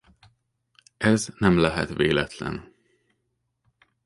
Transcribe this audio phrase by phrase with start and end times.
[0.97, 2.73] Ez nem lehet véletlen.